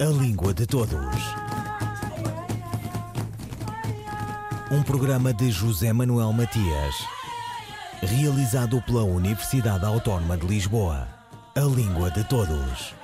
A 0.00 0.04
Língua 0.04 0.54
de 0.54 0.64
Todos. 0.64 0.96
Um 4.70 4.80
programa 4.80 5.32
de 5.32 5.50
José 5.50 5.92
Manuel 5.92 6.32
Matias, 6.32 6.94
realizado 8.00 8.80
pela 8.82 9.02
Universidade 9.02 9.84
Autónoma 9.84 10.36
de 10.36 10.46
Lisboa. 10.46 11.08
A 11.56 11.60
Língua 11.62 12.12
de 12.12 12.22
Todos. 12.28 12.94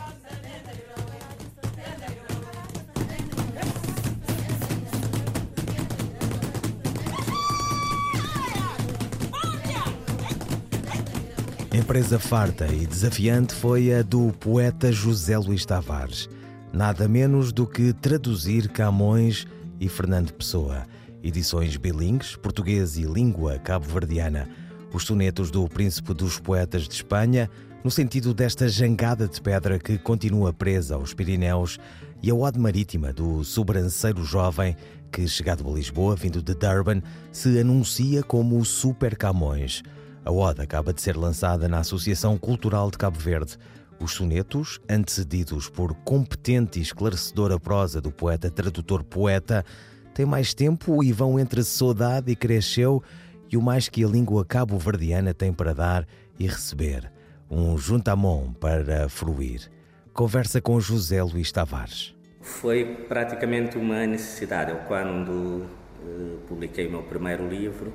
Empresa 11.73 12.21
farta 12.21 12.69
e 12.69 12.87
desafiante 12.87 13.53
foi 13.53 13.93
a 13.93 14.03
do 14.03 14.33
poeta 14.39 14.93
José 14.93 15.37
Luís 15.37 15.67
Tavares. 15.67 16.29
Nada 16.75 17.07
menos 17.07 17.53
do 17.53 17.69
que 17.69 17.93
traduzir 17.93 18.69
Camões 18.69 19.47
e 19.79 19.89
Fernando 19.89 20.33
Pessoa. 20.33 20.83
Edições 21.23 21.77
bilingues, 21.77 22.35
português 22.35 22.97
e 22.97 23.03
língua 23.03 23.61
cabo-verdiana. 23.61 24.49
Os 24.93 25.05
sonetos 25.05 25.53
do 25.53 25.69
Príncipe 25.69 26.13
dos 26.13 26.41
Poetas 26.41 26.89
de 26.89 26.95
Espanha, 26.95 27.49
no 27.85 27.93
sentido 27.93 28.35
desta 28.35 28.69
jangada 28.69 29.29
de 29.29 29.41
pedra 29.41 29.79
que 29.79 29.97
continua 29.99 30.53
presa 30.53 30.97
aos 30.97 31.15
Pirineus, 31.15 31.79
e 32.21 32.29
a 32.29 32.35
ode 32.35 32.59
marítima 32.59 33.13
do 33.13 33.45
sobranceiro 33.45 34.25
jovem 34.25 34.77
que, 35.13 35.29
chegado 35.29 35.65
a 35.71 35.73
Lisboa, 35.73 36.17
vindo 36.17 36.43
de 36.43 36.55
Durban, 36.55 37.01
se 37.31 37.57
anuncia 37.57 38.21
como 38.25 38.59
o 38.59 38.65
Super 38.65 39.17
Camões. 39.17 39.85
A 40.25 40.33
Ode 40.33 40.63
acaba 40.63 40.93
de 40.93 41.03
ser 41.03 41.17
lançada 41.17 41.69
na 41.69 41.81
Associação 41.81 42.39
Cultural 42.39 42.91
de 42.91 42.97
Cabo 42.97 43.19
Verde. 43.19 43.59
Os 44.05 44.13
sonetos, 44.13 44.79
antecedidos 44.87 45.71
por 45.71 45.95
competente 46.05 46.79
e 46.79 46.83
esclarecedora 46.83 47.59
prosa 47.59 48.03
do 48.03 48.13
poeta-tradutor-poeta, 48.13 49.65
têm 50.13 50.27
mais 50.27 50.53
tempo 50.53 51.03
e 51.03 51.11
vão 51.11 51.41
entre 51.41 51.65
saudade 51.65 52.31
e 52.31 52.37
cresceu 52.37 53.03
e 53.51 53.57
o 53.57 53.63
mais 53.63 53.89
que 53.89 54.05
a 54.05 54.07
língua 54.07 54.45
cabo-verdiana 54.45 55.33
tem 55.33 55.55
para 55.55 55.73
dar 55.73 56.07
e 56.39 56.47
receber. 56.47 57.11
Um 57.51 57.79
juntamon 57.79 58.53
para 58.53 59.09
fruir. 59.09 59.71
Conversa 60.13 60.61
com 60.61 60.79
José 60.79 61.23
Luís 61.23 61.51
Tavares. 61.51 62.15
Foi 62.43 62.85
praticamente 63.09 63.79
uma 63.79 64.07
necessidade. 64.07 64.71
Eu, 64.71 64.81
quando 64.81 65.31
uh, 65.31 66.39
publiquei 66.47 66.89
o 66.89 66.91
meu 66.91 67.05
primeiro 67.05 67.49
livro, 67.49 67.91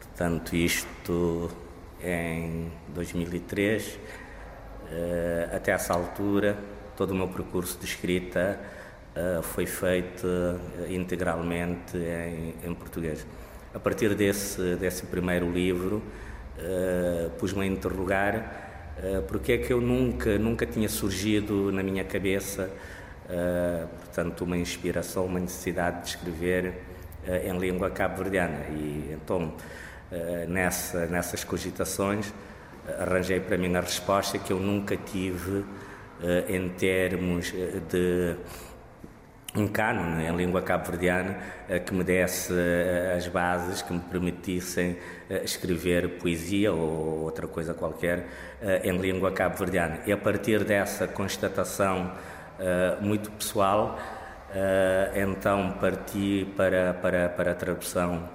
Portanto, 0.00 0.54
isto 0.54 1.50
em 2.02 2.70
2003, 2.94 3.86
eh, 3.86 4.19
até 5.54 5.72
essa 5.72 5.94
altura, 5.94 6.56
todo 6.96 7.10
o 7.10 7.14
meu 7.14 7.28
percurso 7.28 7.78
de 7.78 7.84
escrita 7.84 8.58
eh, 9.14 9.40
foi 9.42 9.66
feito 9.66 10.26
eh, 10.26 10.92
integralmente 10.92 11.96
em, 11.96 12.54
em 12.68 12.74
português. 12.74 13.26
A 13.74 13.78
partir 13.78 14.14
desse, 14.14 14.76
desse 14.76 15.06
primeiro 15.06 15.50
livro, 15.50 16.02
pus-me 17.38 17.62
a 17.62 17.66
interrogar 17.66 18.92
porque 19.28 19.52
é 19.52 19.58
que 19.58 19.72
eu 19.72 19.80
nunca, 19.80 20.36
nunca 20.38 20.66
tinha 20.66 20.88
surgido 20.88 21.72
na 21.72 21.82
minha 21.82 22.04
cabeça, 22.04 22.68
portanto, 24.00 24.42
uma 24.42 24.58
inspiração, 24.58 25.24
uma 25.24 25.38
necessidade 25.38 26.02
de 26.02 26.08
escrever 26.08 26.74
em 27.44 27.56
língua 27.56 27.88
cabo-verdiana. 27.90 28.66
E 28.70 29.12
então 29.12 29.54
eh, 30.12 30.44
nessa, 30.48 31.06
nessas 31.06 31.44
cogitações, 31.44 32.26
eh, 32.28 32.32
arranjei 32.98 33.40
para 33.40 33.56
mim 33.56 33.74
a 33.76 33.80
resposta 33.80 34.38
que 34.38 34.52
eu 34.52 34.58
nunca 34.58 34.96
tive 34.96 35.64
eh, 36.22 36.44
em 36.48 36.68
termos 36.70 37.52
de 37.88 38.36
um 39.56 39.66
cânone 39.66 40.26
em 40.26 40.36
língua 40.36 40.62
cabo-verdiana 40.62 41.36
que 41.84 41.92
me 41.92 42.04
desse 42.04 42.52
as 43.16 43.26
bases 43.26 43.82
que 43.82 43.92
me 43.92 43.98
permitissem 43.98 44.96
escrever 45.42 46.18
poesia 46.20 46.72
ou 46.72 47.24
outra 47.24 47.48
coisa 47.48 47.74
qualquer 47.74 48.28
em 48.84 48.96
língua 48.96 49.32
cabo-verdiana. 49.32 50.02
E 50.06 50.12
a 50.12 50.16
partir 50.16 50.62
dessa 50.62 51.08
constatação 51.08 52.12
muito 53.00 53.28
pessoal, 53.32 53.98
então 55.16 55.72
parti 55.80 56.46
para, 56.56 56.94
para, 56.94 57.28
para 57.30 57.50
a 57.50 57.54
tradução 57.56 58.28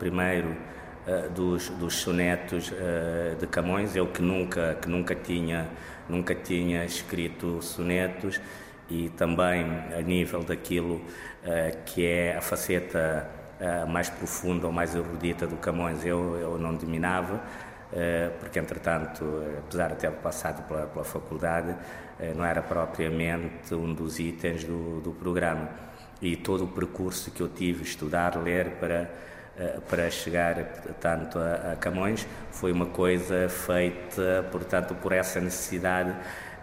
primeiro 0.00 0.56
uh, 1.08 1.30
dos, 1.30 1.70
dos 1.70 1.94
sonetos 1.94 2.70
uh, 2.70 3.36
de 3.36 3.46
Camões, 3.46 3.96
eu 3.96 4.06
que 4.06 4.22
nunca, 4.22 4.74
que 4.74 4.88
nunca, 4.88 5.14
tinha, 5.14 5.68
nunca 6.08 6.34
tinha 6.34 6.84
escrito 6.84 7.62
sonetos 7.62 8.40
e 8.90 9.08
também 9.10 9.64
a 9.96 10.00
nível 10.00 10.42
daquilo 10.42 11.02
que 11.84 12.06
é 12.06 12.36
a 12.36 12.40
faceta 12.40 13.28
mais 13.86 14.08
profunda 14.08 14.66
ou 14.66 14.72
mais 14.72 14.94
erudita 14.94 15.46
do 15.46 15.56
Camões, 15.56 16.06
eu, 16.06 16.36
eu 16.36 16.58
não 16.58 16.74
dominava. 16.74 17.38
porque 18.40 18.58
entretanto, 18.58 19.24
apesar 19.58 19.90
de 19.90 19.96
ter 19.96 20.10
passado 20.12 20.66
pela, 20.66 20.86
pela 20.86 21.04
faculdade, 21.04 21.76
não 22.34 22.42
era 22.42 22.62
propriamente 22.62 23.74
um 23.74 23.92
dos 23.92 24.18
itens 24.18 24.64
do, 24.64 25.02
do 25.02 25.12
programa. 25.12 25.68
E 26.20 26.36
todo 26.36 26.64
o 26.64 26.68
percurso 26.68 27.30
que 27.30 27.40
eu 27.40 27.48
tive, 27.48 27.84
estudar, 27.84 28.36
ler, 28.36 28.72
para 28.80 28.94
eh, 28.94 29.08
para 29.88 30.10
chegar 30.10 30.62
tanto 31.00 31.38
a, 31.38 31.76
Camões 31.76 32.26
foi 32.50 32.72
uma 32.72 32.86
coisa 32.86 33.48
feita, 33.48 34.46
portanto, 34.50 34.94
por 34.94 35.12
essa 35.12 35.40
necessidade 35.40 36.14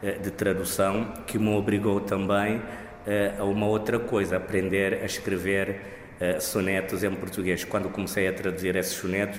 eh, 0.02 0.14
de 0.14 0.32
tradução 0.32 1.14
que 1.28 1.38
me 1.38 1.56
obrigou 1.56 2.00
também 2.00 2.62
eh, 3.06 3.34
a 3.38 3.44
uma 3.44 3.68
outra 3.68 4.00
coisa, 4.00 4.38
aprender 4.38 5.02
a 5.02 5.06
escrever 5.06 5.94
sonetos 6.40 7.04
em 7.04 7.14
português. 7.14 7.66
Quando 7.66 7.90
comecei 7.90 8.26
a 8.26 8.32
traduzir 8.32 8.74
esses 8.78 8.94
sonetos, 8.94 9.38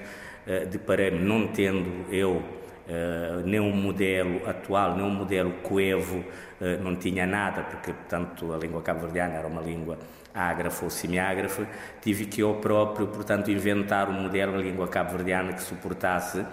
deparei-me, 0.71 1.19
não 1.19 1.47
tendo 1.49 2.05
eu 2.12 2.44
Uh, 2.87 3.44
nem 3.44 3.59
um 3.59 3.75
modelo 3.75 4.49
atual, 4.49 4.94
nem 4.94 5.05
um 5.05 5.11
modelo 5.11 5.55
coevo, 5.55 6.19
uh, 6.19 6.81
não 6.84 6.94
tinha 6.94 7.27
nada, 7.27 7.62
porque, 7.62 7.93
portanto, 7.93 8.55
a 8.55 8.56
língua 8.56 8.81
cabo-verdiana 8.81 9.34
era 9.34 9.49
uma 9.49 9.61
língua 9.61 9.99
ágrafa 10.37 10.85
ou 10.85 10.91
semiágrafa, 10.91 11.67
tive 12.03 12.27
que 12.27 12.43
eu 12.43 12.55
próprio, 12.57 13.07
portanto, 13.07 13.51
inventar 13.51 14.09
um 14.11 14.13
modelo 14.13 14.61
em 14.61 14.63
língua 14.63 14.87
cabo-verdiana 14.87 15.53
que 15.55 15.63
suportasse 15.63 16.45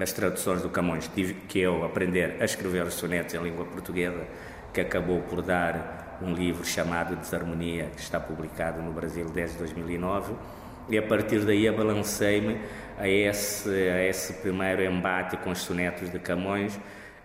as 0.00 0.12
traduções 0.12 0.62
do 0.62 0.70
Camões. 0.70 1.08
Tive 1.08 1.34
que 1.34 1.58
eu 1.58 1.84
aprender 1.84 2.36
a 2.40 2.44
escrever 2.44 2.84
os 2.84 2.94
sonetos 2.94 3.34
em 3.34 3.42
língua 3.42 3.64
portuguesa, 3.64 4.24
que 4.72 4.80
acabou 4.80 5.20
por 5.22 5.42
dar 5.42 6.18
um 6.22 6.32
livro 6.32 6.64
chamado 6.64 7.16
Desarmonia, 7.16 7.90
que 7.94 8.00
está 8.00 8.20
publicado 8.20 8.80
no 8.80 8.92
Brasil 8.92 9.26
desde 9.26 9.58
2009, 9.58 10.34
e 10.88 10.96
a 10.96 11.02
partir 11.02 11.40
daí 11.40 11.68
abalancei-me 11.68 12.60
a 12.98 13.08
esse, 13.08 13.68
a 13.68 14.04
esse 14.04 14.34
primeiro 14.34 14.82
embate 14.82 15.36
com 15.38 15.50
os 15.50 15.58
sonetos 15.58 16.10
de 16.10 16.18
Camões, 16.18 16.78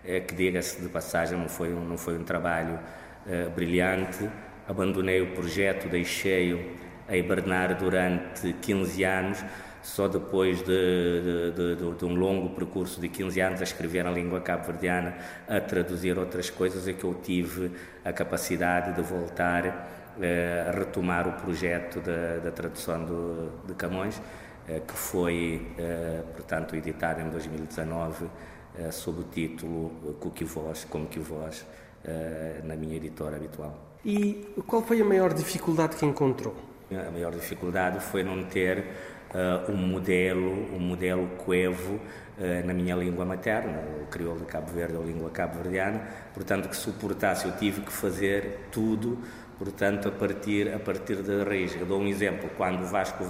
eh, 0.04 0.20
que 0.20 0.34
diga-se 0.34 0.80
de 0.80 0.88
passagem, 0.88 1.38
não 1.38 1.48
foi 1.48 1.72
um, 1.72 1.84
não 1.84 1.96
foi 1.96 2.18
um 2.18 2.24
trabalho 2.24 2.78
eh, 3.26 3.48
brilhante, 3.54 4.28
abandonei 4.68 5.20
o 5.22 5.32
projeto, 5.32 5.88
deixei-o 5.88 6.60
a 7.08 7.16
hibernar 7.16 7.76
durante 7.76 8.52
15 8.52 9.02
anos, 9.02 9.44
só 9.82 10.06
depois 10.06 10.58
de, 10.58 11.52
de, 11.52 11.76
de, 11.76 11.94
de, 11.94 12.04
um 12.04 12.14
longo 12.14 12.50
percurso 12.50 13.00
de 13.00 13.08
15 13.08 13.40
anos 13.40 13.60
a 13.60 13.64
escrever 13.64 14.04
na 14.04 14.10
língua 14.10 14.40
cabo-verdiana, 14.40 15.16
a 15.48 15.58
traduzir 15.58 16.18
outras 16.18 16.50
coisas, 16.50 16.86
é 16.86 16.92
que 16.92 17.04
eu 17.04 17.14
tive 17.14 17.70
a 18.04 18.12
capacidade 18.12 18.94
de 18.94 19.00
voltar 19.00 20.14
eh, 20.20 20.66
a 20.68 20.78
retomar 20.78 21.26
o 21.26 21.32
projeto 21.32 22.00
da, 22.00 22.50
tradução 22.50 23.04
do, 23.04 23.66
de 23.66 23.74
Camões, 23.74 24.20
eh, 24.68 24.82
que 24.86 24.94
foi, 24.94 25.66
eh, 25.78 26.22
portanto, 26.34 26.76
editado 26.76 27.22
em 27.22 27.30
2019 27.30 28.26
eh, 28.78 28.90
sob 28.92 29.20
o 29.20 29.24
título 29.24 30.14
Cookie 30.20 30.44
Voz, 30.44 30.84
como 30.84 31.06
que 31.06 31.18
voz, 31.18 31.66
eh, 32.04 32.60
na 32.64 32.76
minha 32.76 32.96
editora 32.96 33.36
habitual. 33.36 33.87
E 34.04 34.46
qual 34.66 34.82
foi 34.82 35.00
a 35.00 35.04
maior 35.04 35.34
dificuldade 35.34 35.96
que 35.96 36.06
encontrou? 36.06 36.54
A 36.90 37.10
maior 37.10 37.32
dificuldade 37.32 38.00
foi 38.00 38.22
não 38.22 38.44
ter 38.44 38.78
uh, 38.78 39.70
um 39.70 39.76
modelo, 39.76 40.74
um 40.74 40.78
modelo 40.78 41.26
coevo 41.38 41.94
uh, 41.94 42.66
na 42.66 42.72
minha 42.72 42.94
língua 42.94 43.24
materna, 43.24 43.82
o 44.02 44.06
crioulo 44.06 44.40
de 44.40 44.46
Cabo 44.46 44.70
Verde 44.72 44.96
ou 44.96 45.04
língua 45.04 45.30
cabo-verdiana, 45.30 46.00
portanto 46.32 46.68
que 46.68 46.76
suportasse, 46.76 47.46
eu 47.46 47.52
tive 47.56 47.82
que 47.82 47.92
fazer 47.92 48.68
tudo 48.70 49.18
portanto, 49.58 50.08
a 50.08 50.12
partir, 50.12 50.72
a 50.72 50.78
partir 50.78 51.16
da 51.16 51.42
raiz. 51.42 51.74
Eu 51.74 51.84
dou 51.84 52.00
um 52.00 52.06
exemplo, 52.06 52.48
quando 52.56 52.86
Vasco 52.86 53.24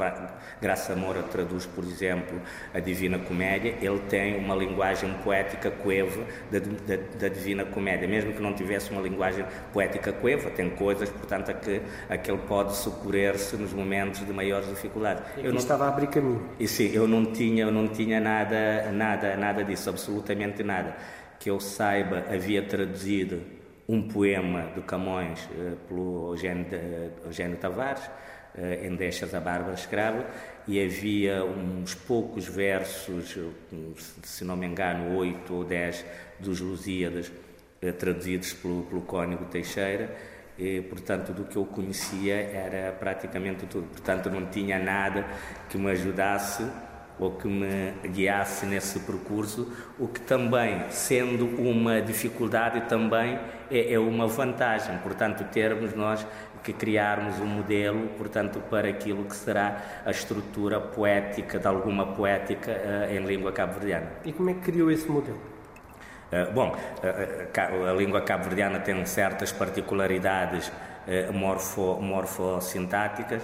Graça 0.60 0.94
Moura 0.94 1.22
traduz, 1.22 1.64
por 1.66 1.82
exemplo, 1.84 2.40
a 2.74 2.78
Divina 2.78 3.18
Comédia, 3.18 3.76
ele 3.80 4.00
tem 4.08 4.36
uma 4.36 4.54
linguagem 4.54 5.12
poética 5.24 5.70
coeva 5.70 6.22
da, 6.50 6.58
da, 6.58 7.02
da 7.18 7.28
Divina 7.28 7.64
Comédia, 7.64 8.06
mesmo 8.06 8.32
que 8.32 8.42
não 8.42 8.52
tivesse 8.52 8.90
uma 8.90 9.00
linguagem 9.00 9.44
poética 9.72 10.12
coeva, 10.12 10.50
tem 10.50 10.68
coisas, 10.70 11.08
portanto, 11.08 11.50
a 11.50 11.54
que, 11.54 11.80
a 12.08 12.18
que 12.18 12.30
ele 12.30 12.40
pode 12.46 12.76
socorrer-se 12.76 13.56
nos 13.56 13.72
momentos 13.72 14.24
de 14.24 14.32
maiores 14.32 14.68
dificuldades. 14.68 15.22
eu 15.38 15.50
não 15.50 15.58
estava 15.58 15.86
a 15.86 15.88
abrir 15.88 16.08
caminho. 16.08 16.46
E 16.60 16.68
sim, 16.68 16.90
eu 16.92 17.08
não 17.08 17.24
tinha, 17.24 17.64
eu 17.64 17.72
não 17.72 17.88
tinha 17.88 18.20
nada, 18.20 18.92
nada, 18.92 19.36
nada 19.36 19.64
disso, 19.64 19.88
absolutamente 19.88 20.62
nada. 20.62 20.94
Que 21.38 21.50
eu 21.50 21.60
saiba, 21.60 22.24
havia 22.30 22.62
traduzido 22.62 23.57
um 23.88 24.06
poema 24.06 24.70
de 24.74 24.82
Camões 24.82 25.48
pelo 25.88 26.32
Eugênio, 26.32 26.66
Eugênio 27.24 27.56
Tavares, 27.56 28.02
em 28.82 28.94
Deixas 28.96 29.34
a 29.34 29.40
Bárbara 29.40 29.74
Escrava, 29.74 30.26
e 30.66 30.82
havia 30.82 31.44
uns 31.44 31.94
poucos 31.94 32.46
versos, 32.46 33.38
se 34.22 34.44
não 34.44 34.56
me 34.56 34.66
engano, 34.66 35.16
oito 35.16 35.54
ou 35.54 35.64
dez 35.64 36.04
dos 36.38 36.60
Lusíadas, 36.60 37.32
traduzidos 37.98 38.52
pelo, 38.52 38.82
pelo 38.82 39.46
Teixeira, 39.46 40.14
e, 40.58 40.80
portanto, 40.82 41.32
do 41.32 41.44
que 41.44 41.56
eu 41.56 41.64
conhecia 41.64 42.34
era 42.34 42.90
praticamente 42.92 43.64
tudo. 43.66 43.86
Portanto, 43.86 44.28
não 44.28 44.46
tinha 44.46 44.76
nada 44.76 45.24
que 45.70 45.78
me 45.78 45.90
ajudasse 45.92 46.68
ou 47.18 47.32
que 47.32 47.48
me 47.48 47.92
guiasse 48.08 48.64
nesse 48.66 49.00
percurso, 49.00 49.72
o 49.98 50.06
que 50.06 50.20
também, 50.20 50.84
sendo 50.90 51.46
uma 51.60 52.00
dificuldade, 52.00 52.82
também 52.82 53.38
é, 53.70 53.92
é 53.92 53.98
uma 53.98 54.26
vantagem. 54.26 54.96
Portanto, 54.98 55.44
termos 55.50 55.94
nós 55.94 56.24
que 56.68 56.72
criarmos 56.72 57.40
um 57.40 57.46
modelo, 57.46 58.08
portanto, 58.18 58.60
para 58.68 58.88
aquilo 58.88 59.24
que 59.24 59.34
será 59.34 59.80
a 60.04 60.10
estrutura 60.10 60.78
poética, 60.78 61.58
de 61.58 61.66
alguma 61.66 62.06
poética 62.08 62.72
uh, 62.72 63.10
em 63.10 63.24
língua 63.24 63.52
cabo-verdiana. 63.52 64.06
E 64.24 64.32
como 64.32 64.50
é 64.50 64.54
que 64.54 64.60
criou 64.60 64.90
esse 64.90 65.08
modelo? 65.10 65.38
Uh, 66.30 66.52
bom, 66.52 66.76
uh, 66.76 67.88
a 67.88 67.92
língua 67.94 68.20
cabo-verdiana 68.20 68.80
tem 68.80 69.02
certas 69.06 69.50
particularidades 69.50 70.70
morfo, 71.32 71.98
morfossintáticas. 72.00 73.42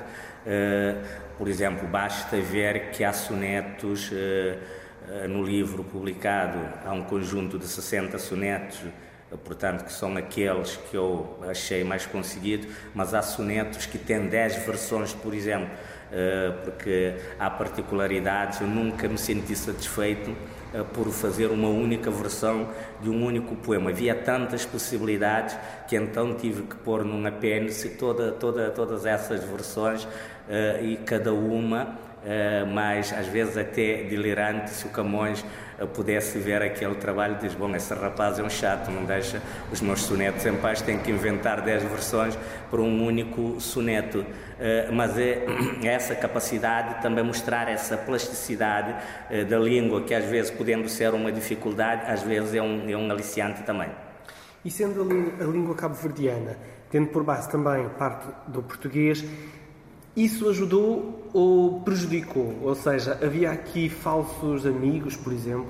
Por 1.38 1.48
exemplo, 1.48 1.88
basta 1.88 2.36
ver 2.36 2.90
que 2.90 3.02
há 3.04 3.12
sonetos 3.12 4.10
no 5.28 5.42
livro 5.42 5.82
publicado, 5.84 6.58
há 6.84 6.92
um 6.92 7.02
conjunto 7.02 7.58
de 7.58 7.66
60 7.66 8.18
sonetos 8.18 8.80
portanto, 9.42 9.84
que 9.84 9.92
são 9.92 10.16
aqueles 10.16 10.76
que 10.76 10.96
eu 10.96 11.38
achei 11.48 11.82
mais 11.82 12.06
conseguido, 12.06 12.68
mas 12.94 13.14
há 13.14 13.22
sonetos 13.22 13.86
que 13.86 13.98
têm 13.98 14.26
10 14.28 14.64
versões, 14.64 15.12
por 15.12 15.34
exemplo, 15.34 15.70
eh, 16.12 16.52
porque 16.62 17.14
há 17.38 17.50
particularidades, 17.50 18.60
eu 18.60 18.66
nunca 18.66 19.08
me 19.08 19.18
senti 19.18 19.56
satisfeito 19.56 20.30
eh, 20.30 20.34
por 20.92 21.08
fazer 21.10 21.46
uma 21.46 21.68
única 21.68 22.10
versão 22.10 22.68
de 23.00 23.08
um 23.08 23.24
único 23.24 23.54
poema. 23.56 23.90
Havia 23.90 24.14
tantas 24.14 24.64
possibilidades 24.64 25.56
que 25.86 25.96
então 25.96 26.34
tive 26.34 26.62
que 26.62 26.76
pôr 26.76 27.04
num 27.04 27.24
apêndice 27.26 27.90
toda, 27.90 28.32
toda, 28.32 28.70
todas 28.70 29.06
essas 29.06 29.44
versões 29.44 30.06
eh, 30.48 30.80
e 30.82 30.96
cada 30.96 31.32
uma 31.32 31.96
uh, 32.24 32.66
mas 32.66 33.12
às 33.12 33.26
vezes 33.26 33.56
até 33.56 34.02
delirante 34.04 34.70
se 34.70 34.86
o 34.86 34.90
Camões 34.90 35.44
pudesse 35.94 36.38
ver 36.38 36.62
aquele 36.62 36.94
trabalho 36.94 37.38
diz, 37.40 37.54
bom, 37.54 37.74
esse 37.74 37.92
rapaz 37.94 38.38
é 38.38 38.42
um 38.42 38.50
chato, 38.50 38.90
não 38.90 39.04
deixa 39.04 39.40
os 39.72 39.80
meus 39.80 40.02
sonetos 40.02 40.44
em 40.46 40.56
paz, 40.56 40.82
tem 40.82 40.98
que 40.98 41.10
inventar 41.10 41.60
10 41.60 41.82
versões 41.84 42.38
para 42.70 42.80
um 42.80 43.04
único 43.04 43.60
soneto. 43.60 44.20
Uh, 44.20 44.92
mas 44.92 45.18
é, 45.18 45.44
é, 45.82 45.88
essa 45.88 46.14
capacidade 46.14 47.02
também 47.02 47.24
mostrar 47.24 47.68
essa 47.68 47.96
plasticidade 47.96 48.94
da 49.48 49.58
língua, 49.58 50.02
que 50.02 50.14
às 50.14 50.24
vezes 50.24 50.50
podendo 50.50 50.88
ser 50.88 51.12
uma 51.14 51.32
dificuldade, 51.32 52.10
às 52.10 52.22
vezes 52.22 52.54
é 52.54 52.62
um, 52.62 52.88
é 52.88 52.96
um 52.96 53.10
aliciante 53.10 53.62
também. 53.62 53.88
E 54.64 54.70
sendo 54.70 55.02
a 55.02 55.44
língua 55.44 55.74
cabo-verdiana, 55.74 56.56
tendo 56.90 57.08
por 57.08 57.22
base 57.22 57.50
também 57.50 57.88
parte 57.98 58.26
do 58.46 58.62
português, 58.62 59.24
isso 60.16 60.48
ajudou 60.48 61.28
ou 61.32 61.80
prejudicou? 61.80 62.56
Ou 62.62 62.74
seja, 62.74 63.18
havia 63.22 63.50
aqui 63.50 63.88
falsos 63.88 64.64
amigos, 64.64 65.16
por 65.16 65.32
exemplo? 65.32 65.66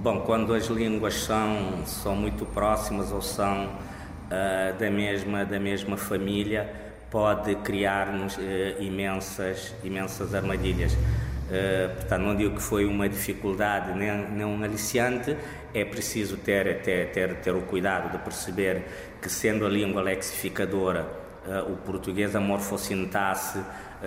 Bom, 0.00 0.20
quando 0.20 0.54
as 0.54 0.66
línguas 0.66 1.14
são, 1.14 1.84
são 1.84 2.14
muito 2.14 2.46
próximas 2.46 3.12
ou 3.12 3.20
são 3.20 3.66
uh, 3.66 4.78
da, 4.78 4.90
mesma, 4.90 5.44
da 5.44 5.58
mesma 5.58 5.96
família, 5.96 6.72
pode 7.10 7.56
criar-nos 7.56 8.36
uh, 8.36 8.40
imensas, 8.80 9.74
imensas 9.82 10.34
armadilhas. 10.34 10.92
Uh, 10.92 11.94
portanto, 11.96 12.22
não 12.22 12.36
digo 12.36 12.56
que 12.56 12.62
foi 12.62 12.86
uma 12.86 13.08
dificuldade 13.08 13.98
nem, 13.98 14.30
nem 14.30 14.46
um 14.46 14.62
aliciante, 14.62 15.36
é 15.74 15.84
preciso 15.84 16.36
ter, 16.36 16.80
ter, 16.82 17.10
ter, 17.10 17.34
ter 17.36 17.54
o 17.54 17.62
cuidado 17.62 18.12
de 18.12 18.18
perceber 18.18 18.84
que, 19.20 19.28
sendo 19.28 19.66
a 19.66 19.68
língua 19.68 20.00
lexificadora 20.00 21.27
o 21.68 21.76
português, 21.76 22.36
a 22.36 22.40
morfossintaxe 22.40 23.60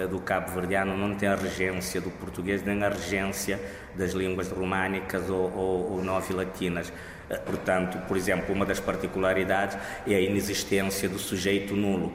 do 0.10 0.20
cabo-verdiano 0.20 0.96
não 0.96 1.16
tem 1.16 1.28
a 1.28 1.36
regência 1.36 2.00
do 2.00 2.10
português 2.12 2.64
nem 2.64 2.84
a 2.84 2.90
regência 2.90 3.60
das 3.96 4.14
línguas 4.14 4.50
românicas 4.50 5.30
ou, 5.30 5.52
ou, 5.54 5.92
ou 5.94 6.04
novilatinas. 6.04 6.92
Portanto, 7.40 7.98
por 8.08 8.18
exemplo, 8.18 8.54
uma 8.54 8.66
das 8.66 8.80
particularidades 8.80 9.78
é 10.08 10.16
a 10.16 10.20
inexistência 10.20 11.08
do 11.08 11.20
sujeito 11.20 11.76
nulo. 11.76 12.14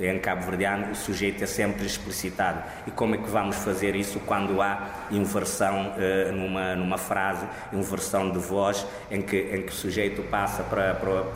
Em 0.00 0.18
cabo-verdiano, 0.18 0.90
o 0.90 0.94
sujeito 0.96 1.44
é 1.44 1.46
sempre 1.46 1.86
explicitado. 1.86 2.62
E 2.86 2.90
como 2.90 3.14
é 3.14 3.18
que 3.18 3.30
vamos 3.30 3.56
fazer 3.56 3.94
isso 3.94 4.18
quando 4.20 4.60
há 4.60 5.06
inversão 5.10 5.92
uh, 5.92 6.32
numa, 6.32 6.74
numa 6.74 6.98
frase, 6.98 7.46
inversão 7.72 8.30
de 8.30 8.38
voz, 8.38 8.84
em 9.10 9.22
que, 9.22 9.36
em 9.36 9.62
que 9.62 9.70
o 9.70 9.74
sujeito 9.74 10.22
passa 10.24 10.64
para, 10.64 10.94
para, 10.94 11.10
uh, 11.10 11.26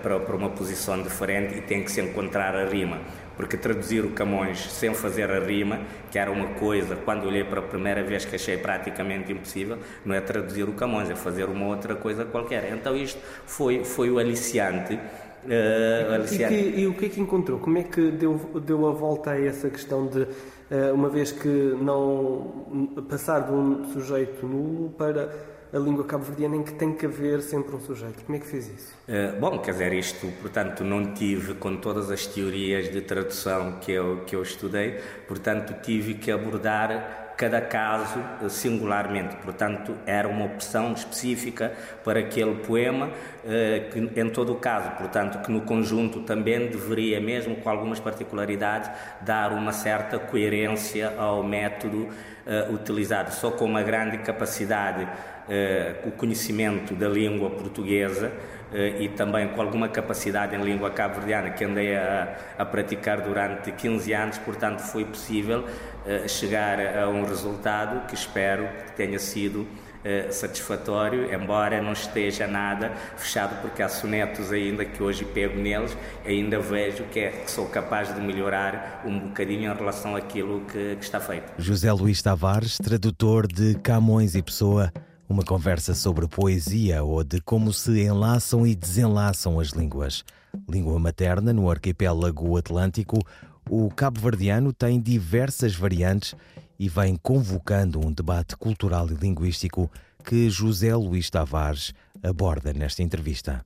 para, 0.00 0.20
para 0.20 0.36
uma 0.36 0.50
posição 0.50 1.02
diferente 1.02 1.58
e 1.58 1.60
tem 1.60 1.82
que 1.82 1.90
se 1.90 2.00
encontrar 2.00 2.54
a 2.54 2.66
rima? 2.66 2.98
Porque 3.38 3.56
traduzir 3.56 4.04
o 4.04 4.10
Camões 4.10 4.58
sem 4.72 4.92
fazer 4.92 5.30
a 5.30 5.38
rima, 5.38 5.78
que 6.10 6.18
era 6.18 6.28
uma 6.28 6.48
coisa, 6.54 6.96
quando 6.96 7.24
olhei 7.24 7.44
para 7.44 7.60
a 7.60 7.62
primeira 7.62 8.02
vez 8.02 8.24
que 8.24 8.34
achei 8.34 8.58
praticamente 8.58 9.32
impossível, 9.32 9.78
não 10.04 10.12
é 10.12 10.20
traduzir 10.20 10.64
o 10.64 10.72
Camões, 10.72 11.08
é 11.08 11.14
fazer 11.14 11.44
uma 11.44 11.68
outra 11.68 11.94
coisa 11.94 12.24
qualquer. 12.24 12.72
Então 12.72 12.96
isto 12.96 13.20
foi, 13.46 13.84
foi 13.84 14.10
o 14.10 14.18
aliciante. 14.18 14.94
Uh. 14.94 16.34
E, 16.34 16.38
que, 16.48 16.80
e, 16.80 16.86
o 16.88 16.94
que 16.94 17.06
é 17.06 17.08
que 17.08 17.20
encontrou? 17.20 17.60
Como 17.60 17.78
é 17.78 17.84
que 17.84 18.10
deu, 18.10 18.34
deu 18.60 18.88
a 18.88 18.90
volta 18.90 19.30
a 19.30 19.40
essa 19.40 19.70
questão 19.70 20.08
de, 20.08 20.22
uh, 20.22 20.92
uma 20.92 21.08
vez 21.08 21.30
que 21.30 21.48
não 21.80 22.96
passar 23.08 23.46
de 23.46 23.52
um 23.52 23.84
sujeito 23.92 24.44
nulo 24.44 24.90
para 24.98 25.32
a 25.72 25.78
língua 25.78 26.04
cabo-verdiana 26.04 26.56
em 26.56 26.62
que 26.62 26.72
tem 26.72 26.92
que 26.92 27.06
haver 27.06 27.40
sempre 27.42 27.74
um 27.74 27.80
sujeito. 27.80 28.24
Como 28.24 28.36
é 28.36 28.40
que 28.40 28.46
fez 28.46 28.68
isso? 28.68 28.94
Uh, 29.08 29.38
bom, 29.38 29.58
quer 29.58 29.72
dizer, 29.72 29.92
isto, 29.92 30.26
portanto, 30.40 30.82
não 30.84 31.14
tive 31.14 31.54
com 31.54 31.76
todas 31.76 32.10
as 32.10 32.26
teorias 32.26 32.90
de 32.90 33.00
tradução 33.00 33.78
que 33.80 33.92
eu, 33.92 34.22
que 34.26 34.34
eu 34.34 34.42
estudei, 34.42 34.98
portanto, 35.26 35.74
tive 35.82 36.14
que 36.14 36.30
abordar 36.30 37.26
cada 37.38 37.60
caso 37.60 38.20
singularmente. 38.48 39.36
Portanto, 39.36 39.94
era 40.04 40.26
uma 40.26 40.44
opção 40.44 40.92
específica 40.92 41.72
para 42.02 42.18
aquele 42.18 42.56
poema, 42.56 43.12
eh, 43.46 43.88
que 43.92 44.20
em 44.20 44.28
todo 44.28 44.52
o 44.52 44.56
caso, 44.56 44.90
portanto, 44.98 45.40
que 45.44 45.52
no 45.52 45.60
conjunto 45.60 46.22
também 46.22 46.66
deveria, 46.66 47.20
mesmo 47.20 47.54
com 47.54 47.70
algumas 47.70 48.00
particularidades, 48.00 48.90
dar 49.20 49.52
uma 49.52 49.72
certa 49.72 50.18
coerência 50.18 51.14
ao 51.16 51.44
método 51.44 52.08
eh, 52.44 52.66
utilizado. 52.72 53.30
Só 53.30 53.52
com 53.52 53.66
uma 53.66 53.84
grande 53.84 54.18
capacidade, 54.18 55.06
eh, 55.06 55.37
o 56.04 56.10
conhecimento 56.12 56.94
da 56.94 57.08
língua 57.08 57.50
portuguesa, 57.50 58.32
e 59.00 59.08
também 59.08 59.48
com 59.48 59.62
alguma 59.62 59.88
capacidade 59.88 60.54
em 60.54 60.62
língua 60.62 60.90
cabo-verdiana 60.90 61.50
que 61.50 61.64
andei 61.64 61.96
a, 61.96 62.36
a, 62.58 62.66
praticar 62.66 63.22
durante 63.22 63.72
15 63.72 64.12
anos, 64.12 64.38
portanto 64.38 64.80
foi 64.80 65.06
possível 65.06 65.64
chegar 66.28 66.78
a 66.98 67.08
um 67.08 67.24
resultado 67.24 68.06
que 68.06 68.14
espero 68.14 68.68
que 68.86 68.92
tenha 68.92 69.18
sido 69.18 69.66
satisfatório, 70.30 71.32
embora 71.32 71.82
não 71.82 71.92
esteja 71.92 72.46
nada 72.46 72.92
fechado, 73.16 73.60
porque 73.60 73.82
há 73.82 73.88
sonetos 73.88 74.52
ainda 74.52 74.84
que 74.84 75.02
hoje 75.02 75.24
pego 75.24 75.58
neles, 75.60 75.96
ainda 76.24 76.60
vejo 76.60 77.04
que, 77.04 77.20
é, 77.20 77.30
que 77.30 77.50
sou 77.50 77.66
capaz 77.66 78.14
de 78.14 78.20
melhorar 78.20 79.02
um 79.04 79.18
bocadinho 79.18 79.72
em 79.72 79.74
relação 79.74 80.16
àquilo 80.16 80.60
que, 80.62 80.96
que 80.96 81.04
está 81.04 81.20
feito. 81.20 81.52
José 81.58 81.92
Luís 81.92 82.22
Tavares, 82.22 82.78
tradutor 82.78 83.46
de 83.46 83.74
Camões 83.76 84.34
e 84.34 84.42
Pessoa, 84.42 84.92
uma 85.28 85.42
conversa 85.42 85.94
sobre 85.94 86.26
poesia 86.26 87.02
ou 87.04 87.22
de 87.22 87.40
como 87.40 87.72
se 87.72 88.02
enlaçam 88.02 88.66
e 88.66 88.74
desenlaçam 88.74 89.60
as 89.60 89.68
línguas. 89.68 90.24
Língua 90.68 90.98
materna 90.98 91.52
no 91.52 91.70
arquipélago 91.70 92.56
atlântico, 92.56 93.18
o 93.68 93.90
cabo-verdiano 93.90 94.72
tem 94.72 94.98
diversas 94.98 95.74
variantes 95.74 96.34
e 96.78 96.88
vem 96.88 97.16
convocando 97.16 98.04
um 98.04 98.10
debate 98.10 98.56
cultural 98.56 99.08
e 99.10 99.14
linguístico 99.14 99.90
que 100.24 100.48
José 100.48 100.94
Luís 100.94 101.28
Tavares 101.28 101.92
aborda 102.22 102.72
nesta 102.72 103.02
entrevista. 103.02 103.64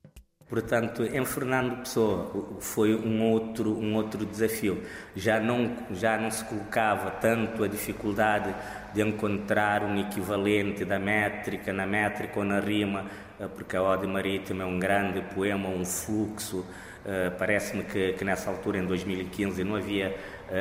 Portanto, 0.52 1.02
em 1.02 1.24
Fernando 1.24 1.78
Pessoa 1.78 2.30
foi 2.60 2.94
um 2.94 3.22
outro, 3.22 3.70
um 3.70 3.94
outro 3.94 4.26
desafio. 4.26 4.82
Já 5.16 5.40
não, 5.40 5.74
já 5.90 6.18
não 6.18 6.30
se 6.30 6.44
colocava 6.44 7.10
tanto 7.10 7.64
a 7.64 7.66
dificuldade 7.66 8.54
de 8.92 9.00
encontrar 9.00 9.82
um 9.82 9.98
equivalente 9.98 10.84
da 10.84 10.98
métrica, 10.98 11.72
na 11.72 11.86
métrica 11.86 12.38
ou 12.38 12.44
na 12.44 12.60
rima, 12.60 13.06
uh, 13.40 13.48
porque 13.48 13.74
a 13.74 13.82
Ode 13.82 14.06
Marítima 14.06 14.64
é 14.64 14.66
um 14.66 14.78
grande 14.78 15.22
poema, 15.34 15.70
um 15.70 15.86
fluxo. 15.86 16.58
Uh, 16.58 17.32
Parece-me 17.38 17.84
que, 17.84 18.12
que, 18.12 18.22
nessa 18.22 18.50
altura, 18.50 18.76
em 18.76 18.84
2015, 18.84 19.64
não 19.64 19.76
havia 19.76 20.14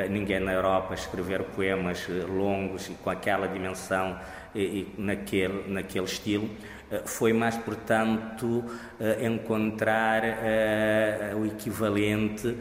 ninguém 0.09 0.39
na 0.39 0.53
Europa 0.53 0.91
a 0.91 0.95
escrever 0.95 1.43
poemas 1.53 2.07
longos 2.29 2.87
e 2.87 2.93
com 2.93 3.09
aquela 3.09 3.45
dimensão 3.45 4.17
e, 4.55 4.61
e 4.61 4.95
naquele, 4.97 5.69
naquele 5.69 6.05
estilo. 6.05 6.49
Foi 7.05 7.31
mais, 7.33 7.57
portanto, 7.57 8.65
encontrar 9.21 10.23
o 11.39 11.45
equivalente 11.45 12.47
eh, 12.47 12.55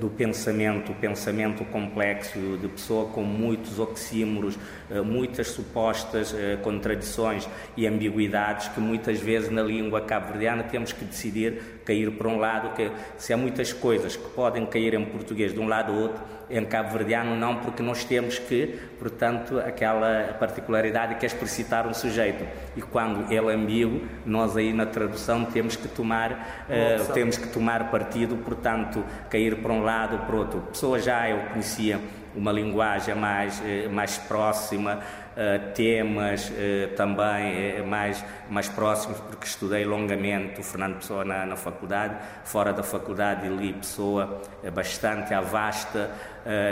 do 0.00 0.08
pensamento, 0.08 0.92
o 0.92 0.94
pensamento 0.94 1.62
complexo 1.66 2.38
de 2.56 2.68
pessoa 2.68 3.10
com 3.10 3.22
muitos 3.22 3.78
oxímoros, 3.78 4.58
eh, 4.90 5.02
muitas 5.02 5.48
supostas 5.48 6.34
eh, 6.34 6.56
contradições 6.62 7.46
e 7.76 7.86
ambiguidades 7.86 8.68
que 8.68 8.80
muitas 8.80 9.20
vezes 9.20 9.50
na 9.50 9.62
língua 9.62 10.00
cabo-verdiana 10.00 10.62
temos 10.62 10.92
que 10.92 11.04
decidir 11.04 11.80
cair 11.84 12.10
para 12.12 12.28
um 12.28 12.38
lado, 12.38 12.74
que 12.74 12.90
se 13.18 13.32
há 13.32 13.36
muitas 13.36 13.72
coisas 13.72 14.16
que 14.16 14.28
podem 14.30 14.64
cair 14.64 14.94
em 14.94 15.04
português 15.04 15.52
de 15.52 15.60
um 15.60 15.68
lado 15.68 15.92
ou 15.92 16.00
outro, 16.00 16.22
em 16.50 16.64
cabo-verdiano 16.64 17.36
não, 17.36 17.56
porque 17.56 17.82
nós 17.82 18.04
temos 18.04 18.38
que, 18.38 18.78
portanto, 18.98 19.58
aquela 19.58 20.36
particularidade 20.38 21.16
que 21.16 21.26
é 21.26 21.28
explicitar 21.28 21.86
um 21.86 21.92
sujeito. 21.92 22.44
E 22.76 22.80
quando 22.80 23.30
ele 23.30 23.50
é 23.50 23.54
ambíguo, 23.54 24.02
nós 24.24 24.56
aí 24.56 24.72
na 24.72 24.86
tradução 24.86 25.44
temos 25.44 25.76
que 25.76 25.88
tomar, 25.88 26.66
uh, 26.68 27.12
temos 27.12 27.36
que 27.36 27.48
tomar 27.48 27.90
partido, 27.90 28.36
portanto, 28.36 29.04
cair 29.28 29.56
para 29.58 29.72
um 29.72 29.82
lado 29.82 30.18
para 30.26 30.36
outro. 30.36 30.60
Pessoa 30.60 30.98
já 30.98 31.28
eu 31.28 31.50
conhecia 31.50 32.00
uma 32.34 32.52
linguagem 32.52 33.14
mais, 33.14 33.60
eh, 33.64 33.88
mais 33.88 34.16
próxima, 34.16 35.00
eh, 35.36 35.58
temas 35.74 36.52
eh, 36.56 36.88
também 36.96 37.82
mais, 37.84 38.24
mais 38.48 38.68
próximos, 38.68 39.18
porque 39.20 39.46
estudei 39.46 39.84
longamente 39.84 40.60
o 40.60 40.62
Fernando 40.62 40.96
Pessoa 40.96 41.24
na, 41.24 41.44
na 41.44 41.56
faculdade, 41.56 42.16
fora 42.44 42.72
da 42.72 42.82
faculdade 42.82 43.48
li 43.48 43.72
Pessoa 43.72 44.40
bastante 44.72 45.34
a 45.34 45.40
vasta 45.40 46.10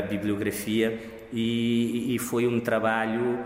bibliografia 0.08 1.15
e, 1.32 2.14
e 2.14 2.18
foi 2.18 2.46
um 2.46 2.60
trabalho 2.60 3.38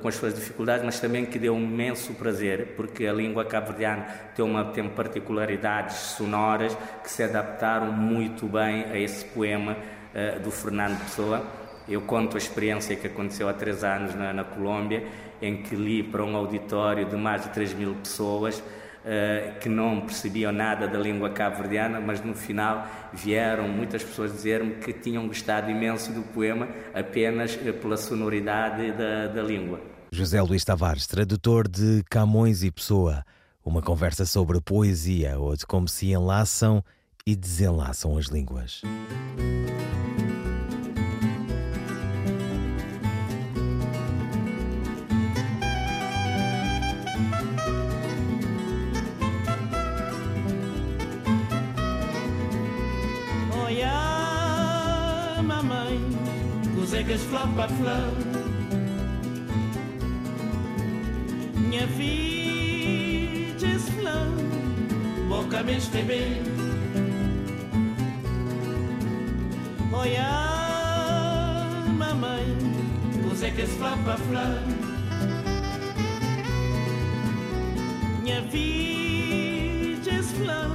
com 0.00 0.08
as 0.08 0.14
suas 0.14 0.34
dificuldades, 0.34 0.84
mas 0.84 0.98
também 0.98 1.26
que 1.26 1.38
deu 1.38 1.54
um 1.54 1.62
imenso 1.62 2.14
prazer, 2.14 2.74
porque 2.76 3.06
a 3.06 3.12
língua 3.12 3.44
cabo-verdiana 3.44 4.06
tem, 4.34 4.44
uma, 4.44 4.64
tem 4.66 4.88
particularidades 4.88 5.96
sonoras 5.96 6.76
que 7.02 7.10
se 7.10 7.22
adaptaram 7.22 7.92
muito 7.92 8.46
bem 8.46 8.84
a 8.84 8.98
esse 8.98 9.24
poema 9.26 9.72
uh, 9.76 10.40
do 10.40 10.50
Fernando 10.50 10.98
Pessoa. 11.00 11.44
Eu 11.86 12.00
conto 12.02 12.36
a 12.36 12.38
experiência 12.38 12.96
que 12.96 13.06
aconteceu 13.06 13.48
há 13.48 13.52
três 13.52 13.84
anos 13.84 14.14
na, 14.14 14.32
na 14.32 14.44
Colômbia, 14.44 15.04
em 15.42 15.62
que 15.62 15.76
li 15.76 16.02
para 16.02 16.24
um 16.24 16.34
auditório 16.34 17.04
de 17.04 17.16
mais 17.16 17.42
de 17.42 17.50
3 17.50 17.74
mil 17.74 17.94
pessoas 17.96 18.62
uh, 19.04 19.58
que 19.60 19.68
não 19.68 20.00
percebiam 20.00 20.52
nada 20.52 20.88
da 20.88 20.98
língua 20.98 21.30
cabo-verdiana, 21.30 22.00
mas 22.00 22.24
no 22.24 22.34
final 22.34 22.86
vieram 23.12 23.68
muitas 23.68 24.02
pessoas 24.02 24.32
dizer-me 24.32 24.76
que 24.76 24.92
tinham 24.92 25.26
gostado 25.28 25.70
imenso 25.70 26.12
do 26.12 26.22
poema 26.22 26.68
apenas 26.94 27.54
uh, 27.54 27.72
pela 27.74 27.96
sonoridade 27.96 28.92
da, 28.92 29.28
da 29.28 29.42
língua. 29.42 29.80
José 30.10 30.40
Luís 30.40 30.64
Tavares, 30.64 31.06
tradutor 31.06 31.68
de 31.68 32.02
Camões 32.08 32.62
e 32.62 32.70
Pessoa, 32.70 33.24
uma 33.64 33.82
conversa 33.82 34.24
sobre 34.24 34.60
poesia 34.60 35.38
ou 35.38 35.56
de 35.56 35.66
como 35.66 35.88
se 35.88 36.12
enlaçam 36.12 36.84
e 37.26 37.34
desenlaçam 37.34 38.16
as 38.16 38.26
línguas. 38.26 38.82
Cegas 56.94 57.22
flor 57.22 57.48
para 57.56 57.68
flor. 57.70 58.12
Minha 61.56 61.86
vida 61.88 63.66
é 63.66 63.78
flor, 63.80 64.28
boca 65.28 65.62
me 65.64 65.76
esteve. 65.76 66.40
Olha, 69.92 70.30
mamãe, 71.98 72.46
cegas 73.34 73.70
flor 73.70 73.98
para 74.04 74.16
flor. 74.16 74.62
Minha 78.22 78.40
vida 78.42 80.10
é 80.12 80.22
flor, 80.22 80.70